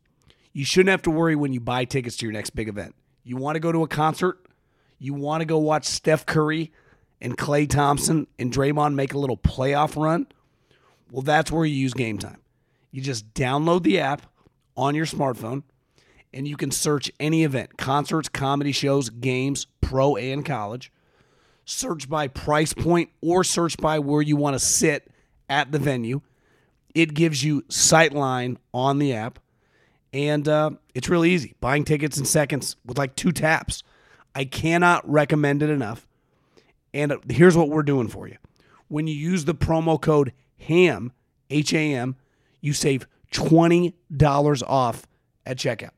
[0.52, 2.94] You shouldn't have to worry when you buy tickets to your next big event.
[3.22, 4.44] You want to go to a concert,
[4.98, 6.72] you want to go watch Steph Curry
[7.20, 10.26] and Klay Thompson and Draymond make a little playoff run.
[11.10, 12.40] Well, that's where you use Game Time.
[12.90, 14.22] You just download the app
[14.76, 15.62] on your smartphone
[16.32, 20.90] and you can search any event concerts, comedy shows, games, pro and college
[21.68, 25.10] search by price point or search by where you want to sit
[25.48, 26.22] at the venue.
[26.94, 29.38] It gives you sightline on the app,
[30.12, 31.54] and uh, it's really easy.
[31.60, 33.82] Buying tickets in seconds with like two taps.
[34.34, 36.06] I cannot recommend it enough.
[36.94, 38.36] And uh, here's what we're doing for you.
[38.88, 41.12] When you use the promo code HAM,
[41.50, 42.16] H A M,
[42.60, 45.06] you save $20 off
[45.44, 45.90] at checkout.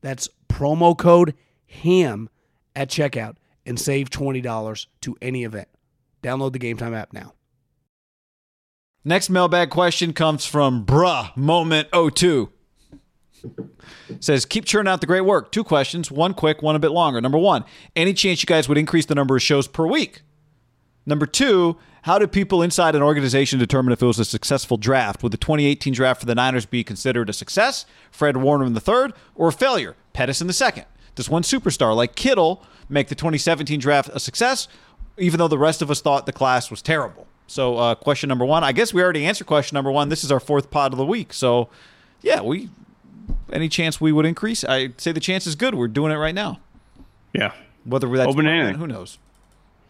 [0.00, 1.34] That's promo code
[1.66, 2.30] HAM
[2.76, 3.34] at checkout
[3.68, 5.68] and save $20 to any event.
[6.22, 7.34] Download the Game Time app now.
[9.04, 12.50] Next mailbag question comes from Bruh Moment 02.
[14.18, 15.52] Says, keep churning out the great work.
[15.52, 17.20] Two questions, one quick, one a bit longer.
[17.20, 20.22] Number one, any chance you guys would increase the number of shows per week?
[21.06, 25.22] Number two, how do people inside an organization determine if it was a successful draft?
[25.22, 28.80] Would the 2018 draft for the Niners be considered a success, Fred Warner in the
[28.80, 30.86] third, or a failure, Pettis in the second?
[31.14, 34.68] Does one superstar like Kittle make the 2017 draft a success,
[35.16, 37.26] even though the rest of us thought the class was terrible?
[37.46, 38.62] So, uh, question number one.
[38.62, 40.10] I guess we already answered question number one.
[40.10, 41.32] This is our fourth pod of the week.
[41.32, 41.68] So,
[42.20, 42.68] yeah, we
[43.52, 44.64] any chance we would increase?
[44.64, 45.74] I say the chance is good.
[45.74, 46.60] We're doing it right now.
[47.32, 47.52] Yeah.
[47.84, 48.78] Whether that's Open to anything.
[48.78, 49.18] who knows?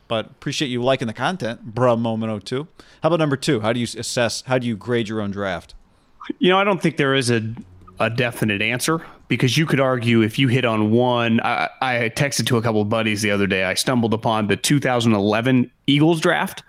[0.06, 1.98] But appreciate you liking the content, bruh.
[1.98, 2.66] Moment 02.
[3.02, 3.60] How about number two?
[3.60, 4.42] How do you assess?
[4.46, 5.74] How do you grade your own draft?
[6.38, 7.54] You know, I don't think there is a
[8.00, 11.40] a definite answer because you could argue if you hit on one.
[11.40, 13.64] I, I texted to a couple of buddies the other day.
[13.64, 16.62] I stumbled upon the 2011 Eagles draft,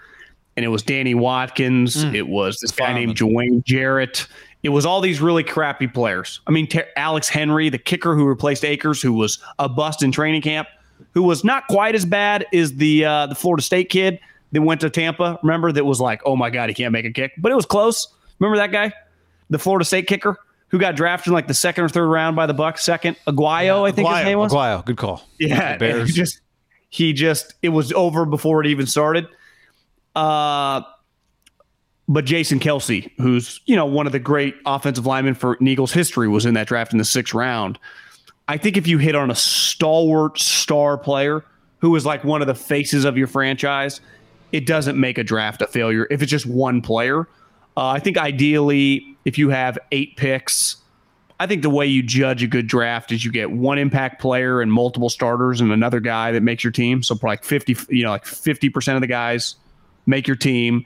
[0.57, 2.03] and it was Danny Watkins.
[2.03, 4.27] It was this guy named Dwayne Jarrett.
[4.61, 6.41] It was all these really crappy players.
[6.45, 10.11] I mean, Ter- Alex Henery, the kicker who replaced Akers, who was a bust in
[10.11, 10.67] training camp,
[11.13, 14.19] who was not quite as bad as the uh, the Florida State kid
[14.51, 15.39] that went to Tampa.
[15.43, 17.65] Remember that was like, oh my god, he can't make a kick, but it was
[17.65, 18.09] close.
[18.39, 18.91] Remember that guy,
[19.49, 20.37] the Florida State kicker
[20.69, 22.83] who got drafted in like the second or third round by the Bucks.
[22.83, 24.53] Second, Aguayo, I think his name was.
[24.53, 25.21] Aguayo, good call.
[25.39, 26.09] Yeah, Bears.
[26.09, 26.41] he just
[26.89, 29.27] he just it was over before it even started.
[30.15, 30.81] Uh,
[32.07, 36.27] but Jason Kelce, who's you know one of the great offensive linemen for Eagles history,
[36.27, 37.79] was in that draft in the sixth round.
[38.47, 41.45] I think if you hit on a stalwart star player
[41.79, 44.01] who is like one of the faces of your franchise,
[44.51, 47.27] it doesn't make a draft a failure if it's just one player.
[47.79, 50.75] Uh, I think ideally, if you have eight picks,
[51.39, 54.59] I think the way you judge a good draft is you get one impact player
[54.59, 57.01] and multiple starters and another guy that makes your team.
[57.01, 59.55] So probably like 50, you know, like 50% of the guys
[60.05, 60.85] make your team.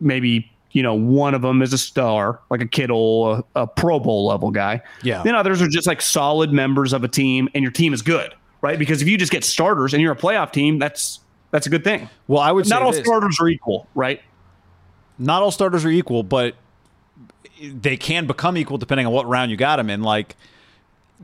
[0.00, 4.00] Maybe, you know, one of them is a star, like a Kittle, a, a Pro
[4.00, 4.80] Bowl level guy.
[5.02, 5.22] Yeah.
[5.22, 8.34] Then others are just like solid members of a team and your team is good,
[8.62, 8.78] right?
[8.78, 11.84] Because if you just get starters and you're a playoff team, that's that's a good
[11.84, 12.08] thing.
[12.26, 13.04] Well, I would say Not all this.
[13.04, 14.22] starters are equal, right?
[15.22, 16.56] Not all starters are equal, but
[17.62, 20.02] they can become equal depending on what round you got them in.
[20.02, 20.36] Like,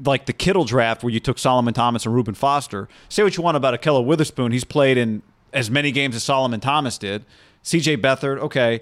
[0.05, 2.89] like the Kittle draft where you took Solomon Thomas and Reuben Foster.
[3.09, 6.61] Say what you want about Ahkello Witherspoon, he's played in as many games as Solomon
[6.61, 7.25] Thomas did.
[7.63, 7.97] C.J.
[7.99, 8.81] Beathard, okay.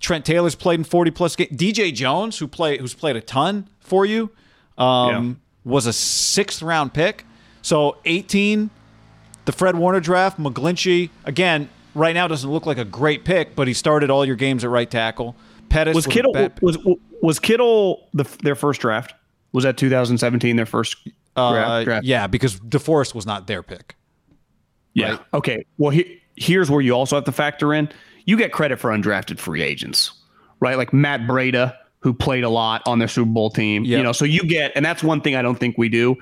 [0.00, 1.50] Trent Taylor's played in forty plus games.
[1.50, 4.30] DJ Jones, who play who's played a ton for you,
[4.78, 7.26] um, was a sixth round pick.
[7.60, 8.70] So eighteen,
[9.44, 11.68] the Fred Warner draft, McGlinchey again.
[11.94, 14.70] Right now doesn't look like a great pick, but he started all your games at
[14.70, 15.34] right tackle.
[15.68, 16.78] Pettis Was Kittle was
[17.22, 19.14] was Kittle the, their first draft?
[19.52, 20.96] Was that 2017 their first
[21.36, 21.84] Uh, draft?
[21.84, 22.04] draft?
[22.06, 23.96] Yeah, because DeForest was not their pick.
[24.94, 25.10] Yeah.
[25.10, 25.20] right?
[25.34, 25.64] Okay.
[25.78, 27.88] Well, he, here's where you also have to factor in:
[28.24, 30.12] you get credit for undrafted free agents,
[30.60, 30.76] right?
[30.76, 33.84] Like Matt Breida, who played a lot on their Super Bowl team.
[33.84, 33.98] Yep.
[33.98, 36.16] You know, so you get, and that's one thing I don't think we do,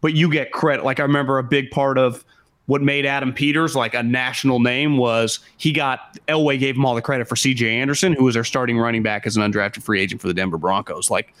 [0.00, 0.84] but you get credit.
[0.84, 2.24] Like I remember a big part of
[2.66, 6.94] what made Adam Peters like a national name was he got Elway gave him all
[6.94, 10.00] the credit for CJ Anderson, who was their starting running back as an undrafted free
[10.00, 11.10] agent for the Denver Broncos.
[11.10, 11.34] Like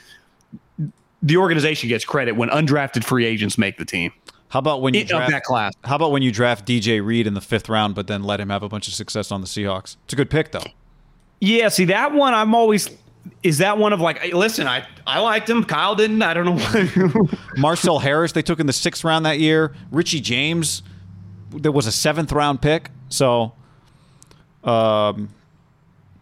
[1.22, 4.12] the organization gets credit when undrafted free agents make the team
[4.48, 5.30] How about when you draft?
[5.30, 5.72] that class.
[5.84, 8.50] How about when you draft DJ Reed in the fifth round, but then let him
[8.50, 9.96] have a bunch of success on the Seahawks?
[10.04, 10.66] It's a good pick, though.
[11.40, 12.34] Yeah, see that one.
[12.34, 12.88] I'm always.
[13.44, 14.18] Is that one of like?
[14.18, 15.62] hey, Listen, I I liked him.
[15.64, 16.22] Kyle didn't.
[16.22, 17.28] I don't know.
[17.56, 19.74] Marcel Harris, they took in the sixth round that year.
[19.92, 20.82] Richie James,
[21.52, 22.90] there was a seventh round pick.
[23.08, 23.52] So,
[24.64, 25.28] um,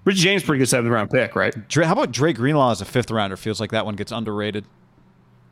[0.05, 1.69] Richie James, pretty good seventh round pick, right?
[1.69, 3.37] Dre, how about Dre Greenlaw as a fifth rounder?
[3.37, 4.65] Feels like that one gets underrated.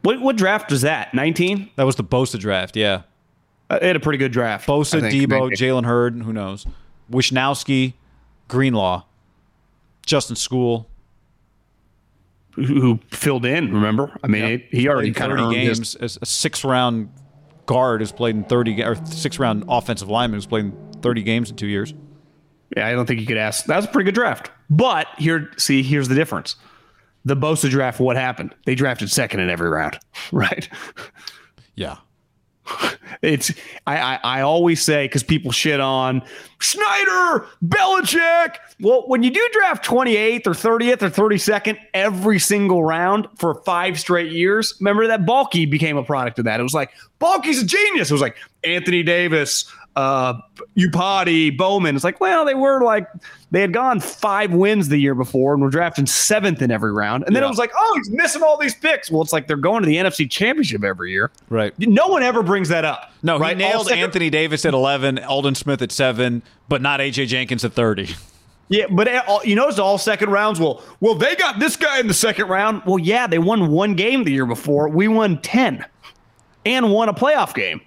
[0.02, 1.12] What what draft was that?
[1.14, 1.70] 19.
[1.76, 3.02] That was the Bosa draft, yeah.
[3.70, 4.66] Uh, it had a pretty good draft.
[4.66, 5.00] Bosa.
[5.00, 6.66] Deebo, Jalen Hurd, who knows?
[7.10, 7.94] Wishnowsky,
[8.48, 9.04] Greenlaw,
[10.06, 10.86] Justin Skule.
[12.52, 13.72] who, who filled in.
[13.72, 14.18] Remember?
[14.22, 17.10] I mean, it, he already kind of 30 games as a six round
[17.68, 21.22] guard who's played in 30 ga- or six round offensive lineman who's played in 30
[21.22, 21.94] games in two years.
[22.76, 23.66] Yeah, I don't think you could ask.
[23.66, 24.50] That was a pretty good draft.
[24.68, 26.57] But here, see, here's the difference.
[27.24, 28.54] The Bosa draft, what happened?
[28.66, 29.98] They drafted second in every round,
[30.33, 30.68] right?
[31.74, 31.98] Yeah.
[33.20, 33.52] It's
[33.87, 36.22] I I, I always say because people shit on
[36.61, 38.57] Snyder, Belichick.
[38.81, 43.98] Well, when you do draft 28th or 30th or 32nd every single round for five
[43.98, 46.61] straight years, remember that Baalke became a product of that.
[46.61, 48.11] It was like Baalke's a genius.
[48.11, 50.34] It was like Anthony Davis, uh,
[50.76, 51.96] Iupati, Bowman.
[51.96, 53.08] It's like, well, they were like
[53.50, 57.24] they had gone five wins the year before and were drafting seventh in every round.
[57.26, 57.46] And then Yeah.
[57.48, 59.11] it was like, oh, he's missing all these picks.
[59.11, 61.30] Well, it's like they're going to the NFC Championship every year.
[61.48, 61.72] Right.
[61.78, 63.11] No one ever brings that up.
[63.22, 63.56] No, right?
[63.56, 67.64] he nailed second- Anthony Davis at 11, Aldon Smith at 7, but not AJ Jenkins
[67.64, 68.14] at 30.
[68.68, 70.61] Yeah, but all, you notice all second rounds.
[70.61, 72.82] Well, well, they got this guy in the second round.
[72.87, 74.88] Well, yeah, they won one game the year before.
[74.90, 75.87] We won ten,
[76.66, 77.80] and won a playoff game.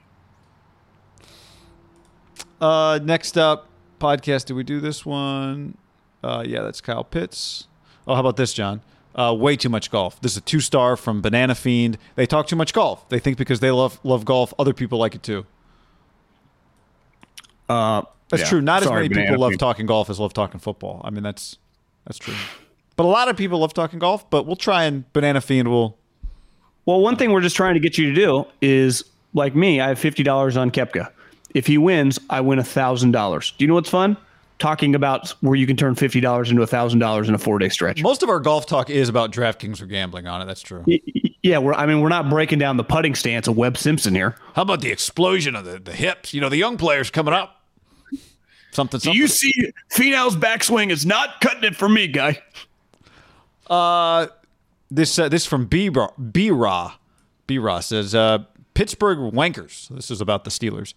[2.61, 3.67] Uh, next up,
[3.99, 4.45] podcast.
[4.45, 5.75] Did we do this one?
[6.23, 7.67] Uh, yeah, that's Kyle Pitts.
[8.07, 8.81] Oh, how about this, John?
[9.15, 10.21] Uh, way too much golf.
[10.21, 11.97] This is a two star from Banana Fiend.
[12.15, 13.09] They talk too much golf.
[13.09, 15.45] They think because they love love golf, other people like it too.
[17.67, 18.49] Uh, That's yeah.
[18.49, 18.61] true.
[18.61, 21.01] Not Sorry, as many Banana people love talking golf as love talking football.
[21.03, 21.57] I mean, that's
[22.05, 22.35] that's true.
[22.95, 24.29] But a lot of people love talking golf.
[24.29, 25.97] But we'll try and Banana Fiend will.
[26.85, 29.81] Well, one thing we're just trying to get you to do is like me.
[29.81, 31.11] I have fifty dollars on Koepka.
[31.53, 33.53] If he wins, I win a thousand dollars.
[33.57, 34.17] Do you know what's fun?
[34.59, 37.57] Talking about where you can turn fifty dollars into a thousand dollars in a four
[37.57, 38.03] day stretch.
[38.03, 40.45] Most of our golf talk is about DraftKings or gambling on it.
[40.45, 40.85] That's true.
[41.41, 41.73] Yeah, we're.
[41.73, 44.35] I mean, we're not breaking down the putting stance of Webb Simpson here.
[44.53, 46.33] How about the explosion of the, the hips?
[46.33, 47.63] You know, the young players coming up.
[48.71, 48.99] Something.
[48.99, 49.51] Do you see
[49.91, 52.41] Finau's backswing is not cutting it for me, guy?
[53.67, 54.27] Uh,
[54.91, 55.89] this uh, this from B
[56.31, 56.93] B Raw.
[57.47, 59.89] B Raw says uh, Pittsburgh Wankers.
[59.89, 60.93] This is about the Steelers.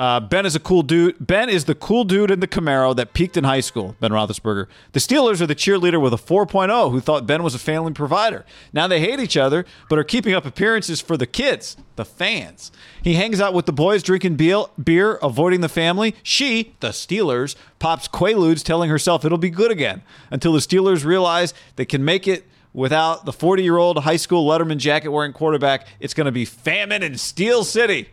[0.00, 1.14] Uh, ben is a cool dude.
[1.20, 3.96] Ben is the cool dude in the Camaro that peaked in high school.
[4.00, 4.66] Ben Roethlisberger.
[4.92, 8.46] The Steelers are the cheerleader with a 4.0 who thought Ben was a family provider.
[8.72, 12.72] Now they hate each other, but are keeping up appearances for the kids, the fans.
[13.02, 16.14] He hangs out with the boys, drinking beer, beer avoiding the family.
[16.22, 21.52] She, the Steelers, pops Quaaludes, telling herself it'll be good again until the Steelers realize
[21.76, 25.86] they can make it without the 40 year old high school Letterman jacket wearing quarterback.
[26.00, 28.08] It's going to be famine in Steel City.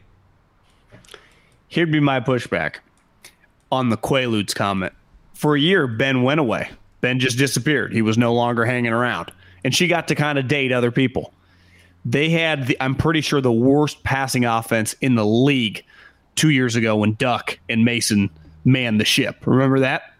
[1.67, 2.77] Here'd be my pushback
[3.71, 4.93] on the Quaaludes comment.
[5.33, 6.69] For a year, Ben went away.
[7.01, 7.93] Ben just disappeared.
[7.93, 9.31] He was no longer hanging around.
[9.63, 11.33] And she got to kind of date other people.
[12.05, 15.83] They had, the, I'm pretty sure, the worst passing offense in the league
[16.35, 18.29] two years ago when Duck and Mason
[18.63, 19.45] manned the ship.
[19.45, 20.13] Remember that?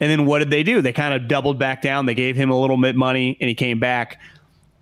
[0.00, 0.80] And then what did they do?
[0.80, 2.06] They kind of doubled back down.
[2.06, 4.20] They gave him a little bit money and he came back.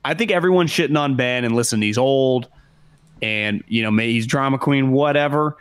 [0.05, 2.49] I think everyone's shitting on Ben and listen, he's old
[3.21, 5.57] and, you know, he's drama queen, whatever.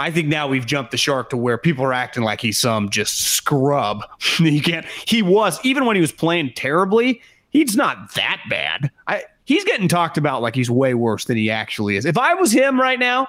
[0.00, 2.88] I think now we've jumped the shark to where people are acting like he's some
[2.88, 4.02] just scrub.
[4.38, 4.86] you can't.
[4.86, 7.20] He was even when he was playing terribly.
[7.50, 8.90] He's not that bad.
[9.06, 12.06] I he's getting talked about like he's way worse than he actually is.
[12.06, 13.28] If I was him right now,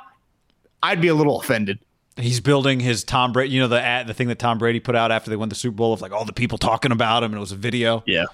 [0.82, 1.80] I'd be a little offended.
[2.16, 4.96] He's building his Tom Brady, you know, the ad, the thing that Tom Brady put
[4.96, 7.32] out after they won the Super Bowl of like all the people talking about him,
[7.32, 8.04] and it was a video.
[8.06, 8.26] Yeah.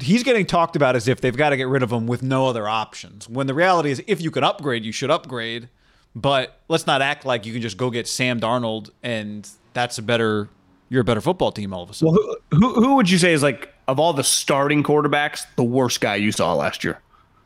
[0.00, 2.46] He's getting talked about as if they've got to get rid of him with no
[2.46, 3.28] other options.
[3.28, 5.68] When the reality is, if you can upgrade, you should upgrade.
[6.14, 10.02] But let's not act like you can just go get Sam Darnold and that's a
[10.02, 10.48] better,
[10.88, 12.14] you're a better football team all of a sudden.
[12.14, 15.64] Well, who, who who would you say is like of all the starting quarterbacks, the
[15.64, 17.00] worst guy you saw last year?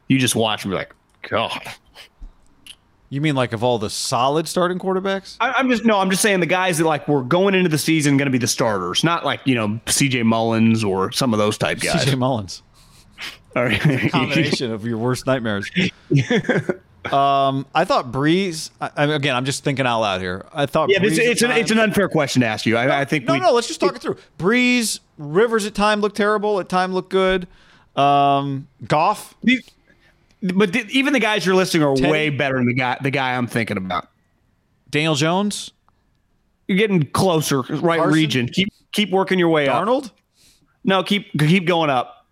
[0.09, 1.63] You just watch and be like, God.
[3.11, 5.37] You mean like of all the solid starting quarterbacks?
[5.41, 5.99] I, I'm just no.
[5.99, 8.39] I'm just saying the guys that like were going into the season going to be
[8.39, 10.23] the starters, not like you know C.J.
[10.25, 12.05] Mullins or some of those type guys.
[12.05, 12.63] CJ Mullins.
[13.55, 14.11] All right.
[14.11, 15.71] Combination of your worst nightmares.
[17.13, 18.71] um, I thought Brees.
[18.81, 20.47] I, I mean, again, I'm just thinking out loud here.
[20.53, 22.77] I thought yeah, Brees it's, it's an it's an unfair question to ask you.
[22.77, 23.53] I, I think no, we, no.
[23.53, 24.17] Let's just talk it through.
[24.39, 26.61] Brees, Rivers at time looked terrible.
[26.61, 27.47] At time looked good.
[27.97, 29.35] Um, Goff.
[30.43, 32.11] But th- even the guys you're listing are Teddy?
[32.11, 34.09] way better than the guy the guy I'm thinking about.
[34.91, 35.73] Daniel Jones.
[36.69, 38.15] You're getting closer, right Carson?
[38.15, 38.49] region.
[38.49, 39.77] Keep keep working your way up.
[39.77, 40.11] Arnold.
[40.85, 42.27] No, keep keep going up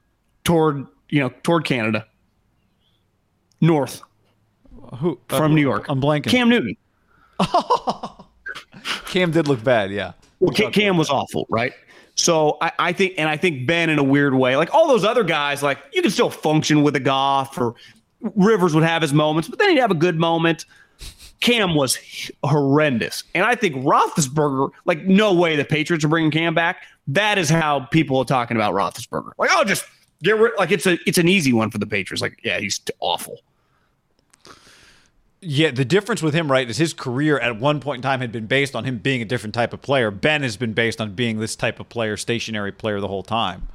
[0.44, 2.06] toward you know toward Canada,
[3.60, 4.02] north
[4.98, 5.86] Who from uh, New York.
[5.88, 6.26] I'm blanking.
[6.26, 6.76] Cam Newton.
[9.06, 9.90] Cam did look bad.
[9.90, 10.12] Yeah.
[10.40, 11.72] Well, Cam, Cam was awful, right?
[12.14, 15.04] So I, I think, and I think Ben in a weird way, like all those
[15.04, 17.74] other guys, like you can still function with a Goff or
[18.20, 20.64] Rivers would have his moments, but then he'd have a good moment.
[21.40, 21.98] Cam was
[22.44, 26.84] horrendous, and I think Roethlisberger, like no way the Patriots are bringing Cam back.
[27.08, 29.32] That is how people are talking about Roethlisberger.
[29.38, 29.84] Like, oh, just
[30.22, 30.52] get rid.
[30.56, 32.22] Like it's a it's an easy one for the Patriots.
[32.22, 33.40] Like, yeah, he's awful.
[35.44, 38.30] Yeah, the difference with him, right, is his career at one point in time had
[38.30, 40.12] been based on him being a different type of player.
[40.12, 43.66] Ben has been based on being this type of player, stationary player the whole time.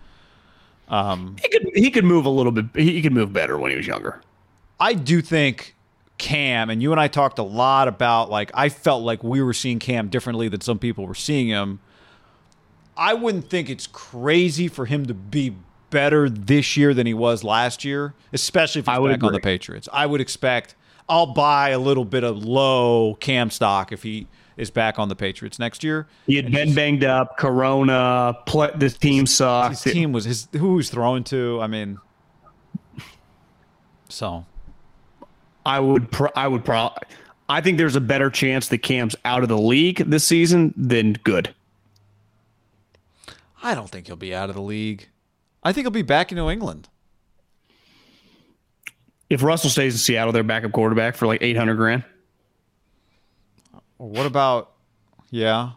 [0.87, 2.65] Um, he could he could move a little bit.
[2.73, 4.21] He, he could move better when he was younger.
[4.79, 5.75] I do think
[6.17, 9.53] Cam, and you and I talked a lot about like I felt like we were
[9.53, 11.81] seeing Cam differently than some people were seeing him.
[12.95, 15.53] I wouldn't think it's crazy for him to be
[15.89, 19.33] better this year than he was last year, especially if he's I would back on
[19.33, 19.41] the.
[19.41, 19.89] Patriots.
[19.91, 20.75] I would expect
[21.09, 25.15] I'll buy a little bit of low Cam stock if he is back on the
[25.15, 26.07] Patriots next year.
[26.25, 27.37] He had been banged up.
[27.37, 28.37] Corona.
[28.45, 29.83] Play, this team His sucks.
[29.83, 31.59] team was his who was throwing to.
[31.61, 31.99] I mean,
[34.09, 34.45] so
[35.65, 36.11] I would.
[36.11, 36.65] Pro- I would.
[36.65, 36.93] Pro-
[37.49, 41.13] I think there's a better chance that Cam's out of the league this season than
[41.23, 41.53] good.
[43.63, 45.07] I don't think he'll be out of the league.
[45.63, 46.89] I think he'll be back in New England.
[49.29, 52.03] If Russell stays in Seattle, their backup quarterback for like 800 grand.
[53.97, 54.73] What about,
[55.31, 55.71] yeah,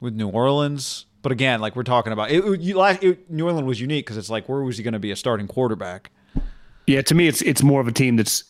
[0.00, 1.06] with New Orleans?
[1.22, 4.30] But again, like we're talking about, it, it, it, New Orleans was unique because it's
[4.30, 6.10] like, where was he going to be a starting quarterback?
[6.86, 8.44] Yeah, to me, it's it's more of a team that's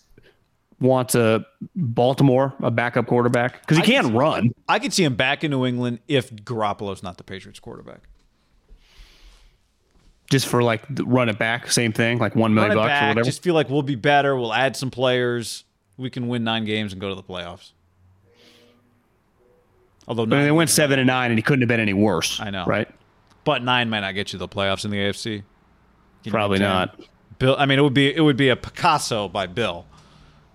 [0.81, 4.55] wants a Baltimore a backup quarterback because he I can can- run.
[4.69, 8.08] I could see him back in New England if Garoppolo's not the Patriots quarterback.
[10.31, 13.25] Just for like run it back, same thing, like one million bucks or whatever.
[13.25, 14.37] just feel like we'll be better.
[14.37, 15.65] We'll add some players.
[15.97, 17.73] We can win nine games and go to the playoffs.
[20.07, 22.41] Although mean, they went seven and nine, and he couldn't have been any worse.
[22.41, 22.65] I know.
[22.67, 22.89] right?
[23.45, 25.43] but nine might not get you the playoffs in the AFC.
[26.23, 27.01] You Probably not.
[27.39, 29.87] Bill, I mean, it would be it would be a Picasso by Bill.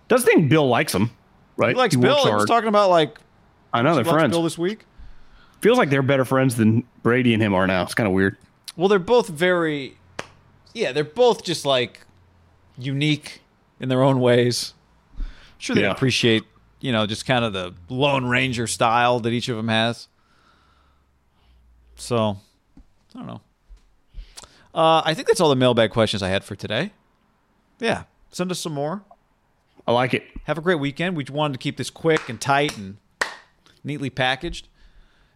[0.09, 1.09] Does think Bill likes him,
[1.57, 1.69] right?
[1.69, 2.25] He likes works Bill.
[2.27, 3.19] He was talking about like
[3.73, 4.31] I know they're friends.
[4.31, 4.85] Bill this week.
[5.61, 7.81] Feels like they're better friends than Brady and him are now.
[7.81, 8.37] It's kind of weird.
[8.75, 9.97] Well, they're both very,
[10.73, 12.01] yeah, they're both just like
[12.77, 13.41] unique
[13.79, 14.73] in their own ways.
[15.57, 15.91] Sure, they Yeah.
[15.91, 16.43] appreciate,
[16.81, 20.07] you know, just kind of the Lone Ranger style that each of them has.
[21.95, 22.37] So,
[23.13, 23.41] I don't know.
[24.73, 26.91] Uh, I think that's all the mailbag questions I had for today.
[27.79, 29.03] Yeah, send us some more.
[29.85, 30.23] I like it.
[30.45, 31.15] Have a great weekend.
[31.15, 32.97] We wanted to keep this quick and tight and
[33.83, 34.67] neatly packaged.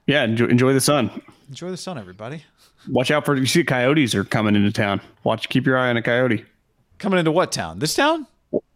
[0.07, 1.21] Yeah, enjoy, enjoy the sun.
[1.49, 2.43] Enjoy the sun, everybody.
[2.89, 5.01] Watch out for you see coyotes are coming into town.
[5.23, 6.45] Watch, keep your eye on a coyote.
[6.99, 7.79] Coming into what town?
[7.79, 8.25] This town?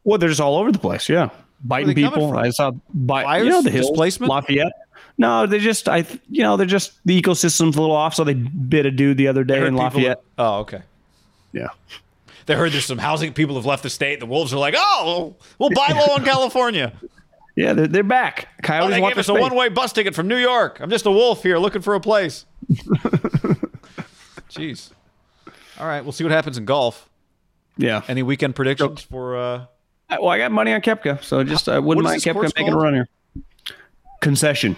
[0.04, 1.08] Well, they're just all over the place.
[1.10, 1.30] Yeah,
[1.64, 2.36] biting people.
[2.38, 3.46] I saw bi- Fires?
[3.46, 4.30] you know, the hills, Displacement?
[4.30, 4.74] Lafayette.
[5.18, 8.16] No, they just I you know they're just the ecosystem's a little off.
[8.16, 10.22] So they bit a dude the other day in people- Lafayette.
[10.38, 10.82] Oh, okay.
[11.54, 11.68] Yeah,
[12.46, 14.20] They heard there's some housing people have left the state.
[14.22, 16.94] The wolves are like, oh, we'll buy low in California.
[17.58, 18.48] yeah, they're, they're back.
[18.50, 20.80] Oh, Coyotes they want gave us a one-way bus ticket from New York.
[20.80, 22.46] I'm just a wolf here looking for a place.
[24.52, 24.92] Jeez.
[25.80, 27.10] All right, we'll see what happens in golf.
[27.78, 28.02] Yeah.
[28.08, 29.38] Any weekend predictions for?
[29.38, 29.66] uh
[30.10, 32.78] Well, I got money on Koepka, so just I wouldn't What mind Koepka making a
[32.78, 33.10] run here.
[34.20, 34.76] Concession.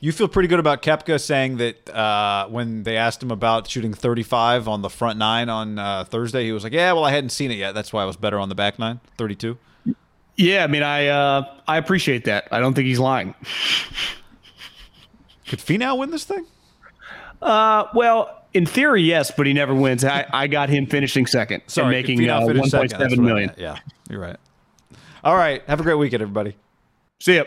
[0.00, 3.94] You feel pretty good about Koepka saying that uh, when they asked him about shooting
[3.94, 7.30] 35 on the front nine on uh, Thursday, he was like, "Yeah, well, I hadn't
[7.30, 7.72] seen it yet.
[7.74, 9.56] That's why I was better on the back nine, 32."
[10.36, 12.48] Yeah, I mean, I uh, I appreciate that.
[12.50, 13.34] I don't think he's lying.
[15.46, 16.44] Could Finau win this thing?
[17.40, 20.04] Uh, well, in theory, yes, but he never wins.
[20.04, 23.52] I, I got him finishing second and making uh, one point seven million.
[23.58, 23.78] Yeah,
[24.08, 24.36] you're right.
[25.22, 26.56] All right, have a great weekend, everybody.
[27.20, 27.44] See ya.